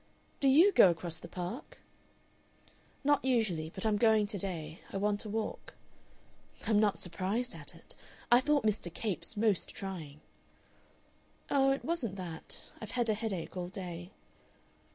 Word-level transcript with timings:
"Do 0.39 0.47
YOU 0.47 0.71
go 0.71 0.89
across 0.89 1.19
the 1.19 1.27
Park?" 1.27 1.77
"Not 3.03 3.23
usually. 3.23 3.69
But 3.69 3.85
I'm 3.85 3.97
going 3.97 4.25
to 4.25 4.39
day. 4.39 4.81
I 4.91 4.97
want 4.97 5.25
a 5.25 5.29
walk." 5.29 5.75
"I'm 6.65 6.79
not 6.79 6.97
surprised 6.97 7.53
at 7.53 7.75
it. 7.75 7.95
I 8.31 8.41
thought 8.41 8.63
Mr. 8.65 8.91
Capes 8.91 9.37
most 9.37 9.69
trying." 9.69 10.21
"Oh, 11.51 11.69
it 11.69 11.85
wasn't 11.85 12.15
that. 12.15 12.57
I've 12.79 12.89
had 12.97 13.11
a 13.11 13.13
headache 13.13 13.55
all 13.55 13.69
day." 13.69 14.09